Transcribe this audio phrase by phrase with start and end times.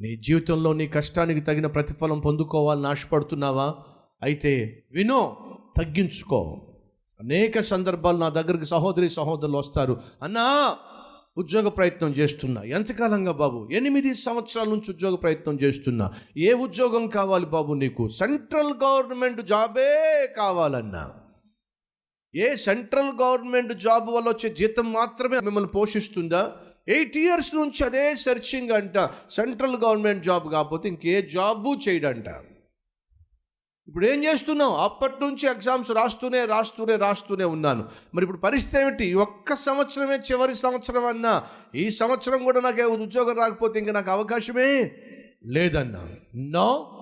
[0.00, 3.74] నీ జీవితంలో నీ కష్టానికి తగిన ప్రతిఫలం పొందుకోవాలని ఆశపడుతున్నావా
[4.22, 5.36] అయితే వినో
[5.76, 6.66] తగ్గించుకో.
[7.20, 10.00] అనేక సందర్భాలు నా దగ్గరికి సహోదరి సహోదరులు వస్తారు.
[10.22, 10.76] అన్నా
[11.38, 12.62] ఉద్యోగ ప్రయత్నం చేస్తున్నా.
[12.62, 13.68] ఎంతకాలంగా బాబు?
[13.72, 16.12] ఎనిమిది సంవత్సరాల నుంచి ఉద్యోగ ప్రయత్నం చేస్తున్నా.
[16.36, 18.08] ఏ ఉద్యోగం కావాలి బాబు నీకు?
[18.08, 21.10] సెంట్రల్ గవర్నమెంట్ జాబే కావాలన్నా.
[22.34, 26.52] ఏ సెంట్రల్ గవర్నమెంట్ జాబ్ వల్ల వచ్చే జీతం మాత్రమే మిమ్మల్ని పోషిస్తుందా?
[26.88, 28.98] ఎయిట్ ఇయర్స్ నుంచి అదే సెర్చింగ్ అంట.
[29.30, 32.26] సెంట్రల్ గవర్నమెంట్ జాబ్ కాకపోతే ఇంకే జాబు చేయడంట.
[33.88, 34.74] ఇప్పుడు ఏం చేస్తున్నావు?
[34.74, 37.88] అప్పటి నుంచి ఎగ్జామ్స్ రాస్తూనే రాస్తూనే రాస్తూనే ఉన్నాను.
[38.14, 39.14] మరి ఇప్పుడు పరిస్థితి ఏమిటి?
[39.14, 44.90] ఒక్క సంవత్సరమే చివరి సంవత్సరం అన్నా ఈ సంవత్సరం కూడా నాకు ఉద్యోగం రాకపోతే ఇంకా నాకు అవకాశమే
[45.46, 46.16] లేదన్నా.
[46.36, 47.00] నో.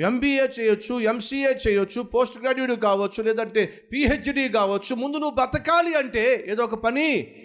[0.00, 4.94] ఎంబీఏ చేయొచ్చు ఎంసీఏ చేయొచ్చు పోస్ట్ గ్రాడ్యుయేట్ కావచ్చు లేదంటే పిహెచ్డి కావచ్చు.
[4.94, 7.36] ముందు నువ్వు బతకాలి అంటే ఏదో ఒక పని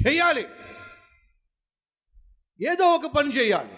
[0.00, 0.46] చేయాలి.
[2.72, 3.70] ఏదో ఒక పని చేయాలి.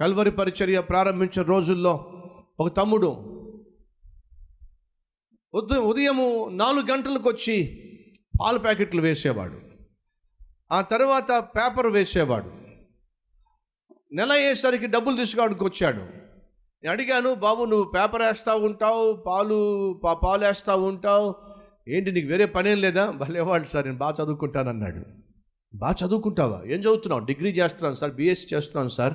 [0.00, 1.94] కల్వరి పరిచర్య ప్రారంభించిన రోజుల్లో
[2.60, 3.32] ఒక తమ్ముడు
[5.54, 7.82] ఉదయం ఉదయము నాలుగు గంటలకు వచ్చి
[8.40, 9.60] పాల ప్యాకెట్లు వేసేవాడు.
[10.72, 12.52] ఆ తర్వాత పేపర్ వేసేవాడు.
[14.12, 16.00] నెల అయ్యేసరికి డబ్బులు తీసుకురావడానికి వచ్చాడు.
[16.82, 21.55] నేను అడిగాను బాబు నువ్వు పేపర్ వేస్తూ ఉంటావు పాలు పాలు వేస్తూ ఉంటావు
[21.88, 23.10] ఏంటి నీకు వేరే పనేం లేదా?
[23.10, 25.00] భలేవాడు సార్ నేను బాగా చదువుకుంటాను అన్నాడు
[25.74, 26.62] బాగా చదువుకుంటావా?
[26.66, 27.24] ఏం చదువుతున్నావు?
[27.24, 29.14] డిగ్రీ చేస్తున్నాను సార్ బీఎస్సీ చేస్తున్నాను సార్.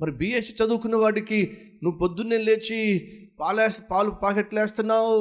[0.00, 2.80] మరి బీఎస్సీ చదువుకున్న వాడికి నువ్వు పొద్దున్నే లేచి
[3.40, 5.12] పాలు పాలు ప్యాకెట్లు వేస్తున్నావు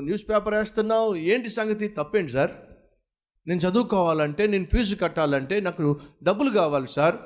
[0.00, 1.88] న్యూస్ పేపర్ వేస్తున్నావు ఏంటి సంగతి?
[1.88, 2.50] తప్పేంటి సార్?
[3.46, 7.16] నేను చదువుకోవాలంటే నేను ఫీజు కట్టాలంటే నాకు డబ్బులు కావాలి సార్.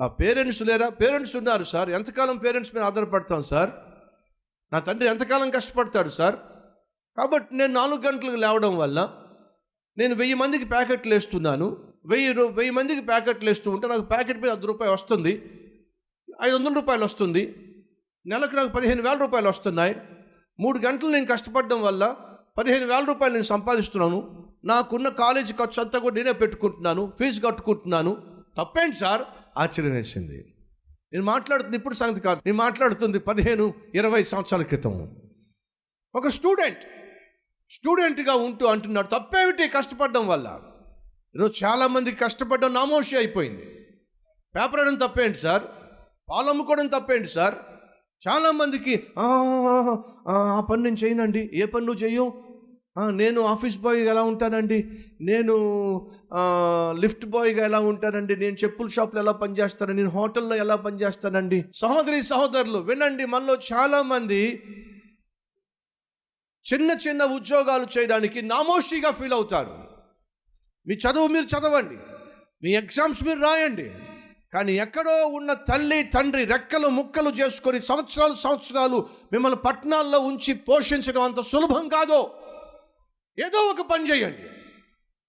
[0.00, 0.88] ఆ పేరెంట్స్ లేరా?
[0.88, 1.90] పేరెంట్స్ ఉన్నారు సార్.
[1.90, 3.70] ఎంతకాలం పేరెంట్స్ మీద ఆధారపడతాం సార్?
[4.72, 6.34] నా తండ్రి ఎంతకాలం కష్టపడతాడు సార్?
[7.16, 9.22] కాబట్టి నేను నాలుగు గంటలకు లేవడం వల్ల
[9.98, 11.76] నేను వెయ్యి మందికి ప్యాకెట్లు వేస్తున్నాను.
[12.06, 15.30] వెయ్యి రూ వెయ్యి మందికి ప్యాకెట్లు వేస్తూ ఉంటే నాకు ప్యాకెట్ మీద అర్ధ రూపాయి వస్తుంది.
[16.42, 17.54] ఐదు వందల రూపాయలు వస్తుంది.
[18.26, 19.96] నెలకు నాకు పదిహేను వేల రూపాయలు వస్తున్నాయి.
[20.60, 22.16] మూడు గంటలు నేను కష్టపడడం వల్ల
[22.58, 24.48] పదిహేను వేల రూపాయలు నేను సంపాదిస్తున్నాను.
[24.64, 27.12] నాకున్న కాలేజీ ఖర్చు అంతా కూడా నేనే పెట్టుకుంటున్నాను.
[27.18, 28.16] ఫీజు కట్టుకుంటున్నాను.
[28.58, 29.22] తప్పేంటి సార్?
[29.58, 30.54] ఆశ్చర్యం వేసింది.
[31.12, 32.40] నేను మాట్లాడుతుంది ఇప్పుడు సంగతి కాదు.
[32.46, 35.16] నేను మాట్లాడుతుంది పదిహేను ఇరవై సంవత్సరాల క్రితం.
[36.14, 36.78] ఒక స్టూడెంట్
[37.70, 39.06] స్టూడెంట్గా ఉంటూ అంటున్నాడు.
[39.06, 40.60] తప్పేమిటి కష్టపడడం వల్ల?
[41.36, 43.62] ఈరోజు చాలామంది కష్టపడడం నామోషి అయిపోయింది.
[44.56, 45.62] పేపర్ వేయడం తప్పేంటి సార్?
[46.30, 47.54] పాలు అమ్ముకోవడం తప్పేంటి సార్?
[48.28, 49.24] చాలామందికి "ఆ,
[50.28, 51.50] ఆ, పని నేను చేయనండి.
[51.54, 52.46] ఏ పని నువ్వు చెయ్యవు
[53.10, 55.04] నేను ఆఫీస్ బాయ్గా ఎలా ఉంటానండి?
[55.20, 55.56] నేను
[56.92, 58.36] లిఫ్ట్ బాయ్గా ఎలా ఉంటానండి?
[58.36, 59.92] నేను చెప్పుల షాప్లో ఎలా పనిచేస్తాను?
[59.92, 61.64] నేను హోటల్లో ఎలా పనిచేస్తానండి?
[61.74, 64.62] సహోదరి సహోదరులు వినండి మనలో చాలామంది
[66.74, 69.88] చిన్న చిన్న ఉద్యోగాలు చేయడానికి నామోషిగా ఫీల్ అవుతారు.
[70.86, 71.98] మీ చదువు మీరు చదవండి.
[72.62, 73.92] మీ ఎగ్జామ్స్ మీరు రాయండి.
[74.52, 81.40] కానీ ఎక్కడో ఉన్న తల్లి తండ్రి రెక్కలు ముక్కలు చేసుకొని సంవత్సరాలు సంవత్సరాలు మిమ్మల్ని పట్టణాల్లో ఉంచి పోషించడం అంత
[81.40, 82.38] సులభం కాదో.
[83.38, 84.42] ఏదో ఒక పని చేయండి.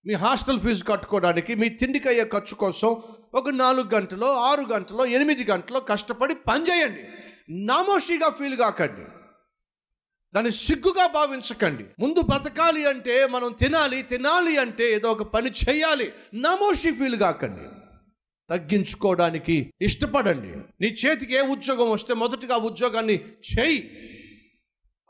[0.05, 3.03] మీ హాస్టల్ ఫీజు కట్టుకోవడానికి మీ తిండికి అయ్యే ఖర్చు కోసం
[3.33, 7.07] ఒక నాలుగు గంటలో ఆరు గంటలో ఎనిమిది గంటలో కష్టపడి పని చేయండి.
[7.65, 9.16] నామోషిగా ఫీల్ కాకండి.
[10.35, 11.85] దాన్ని సిగ్గుగా భావించకండి.
[11.99, 16.13] ముందు బతకాలి అంటే మనం తినాలి తినాలి అంటే ఏదో ఒక పని చేయాలి.
[16.33, 17.61] నామోషి ఫీల్ కాకండి.
[18.49, 20.57] తగ్గించుకోవడానికి ఇష్టపడండి.
[20.81, 23.97] నీ చేతికి ఏ ఉద్యోగం వస్తే మొదటగా ఆ ఉద్యోగాన్ని చేయి.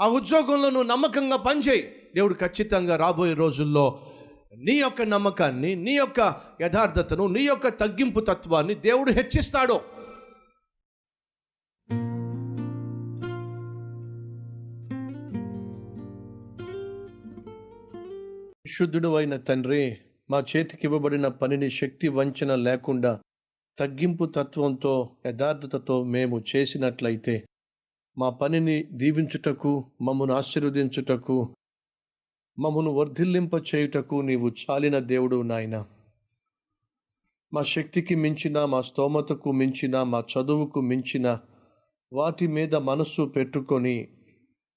[0.01, 1.93] ఆ ఉద్యోగంలో నువ్వు నమ్మకంగా పనిచేయి.
[2.15, 4.11] దేవుడు ఖచ్చితంగా రాబోయే రోజుల్లో
[4.57, 9.96] నీ యొక్క నమ్మకాన్ని నీ యొక్క యథార్థతను నీ యొక్క తగ్గింపు తత్వాన్ని దేవుడు హెచ్చిస్తాడు.
[18.67, 19.97] శుద్ధుడు అయిన తండ్రి
[20.29, 23.21] మా చేతికి ఇవ్వబడిన పనిని శక్తి వంచన లేకుండా
[23.77, 27.35] తగ్గింపు తత్వంతో యథార్థతతో మేము చేసినట్లయితే
[28.17, 31.37] మా పనిని దీవించుటకు మమ్మను ఆశీర్వదించుటకు
[32.57, 35.85] మమ్మను వర్ధిల్లింప చేయుటకు నీవు చాలిన దేవుడు నాయన.
[37.53, 41.39] మా శక్తికి మించిన మా స్తోమతకు మించిన మా చదువుకు మించిన
[42.13, 44.07] వాటి మీద మనస్సు పెట్టుకొని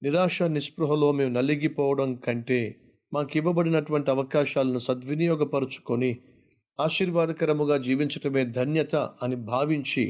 [0.03, 2.61] నిరాశ నిస్పృహలో మేము నలిగిపోవడం కంటే
[3.11, 6.11] మాకు ఇవ్వబడినటువంటి అవకాశాలను సద్వినియోగపరుచుకొని
[6.79, 10.03] ఆశీర్వాదకరముగా జీవించటమే ధన్యత అని భావించి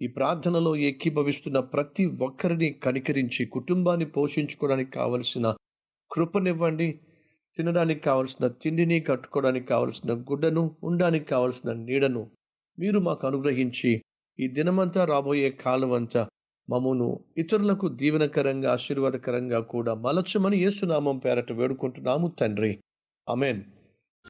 [0.00, 5.46] ఈ ప్రార్థనలో ఏకీభవిస్తున్న ప్రతి ఒక్కరిని కనికరించి కుటుంబాన్ని పోషించుకోవడానికి కావలసిన
[6.10, 6.88] కృపనివ్వండి
[7.58, 12.22] తినడానికి కావలసిన తిండిని కట్టుకోవడానికి కావలసిన గుడ్డను ఉండడానికి కావలసిన నీడను
[12.78, 13.90] మీరు మాకు అనుగ్రహించి
[14.38, 16.22] ఈ దినమంతా రాబోయే కాలం అంతా
[16.68, 22.72] మమ్మను ఇతరులకు దీవెనకరంగా ఆశీర్వాదకరంగా కూడా మలచమని యేసునామం పేరట వేడుకుంటున్నాము తండ్రి.
[23.28, 23.62] అమెన్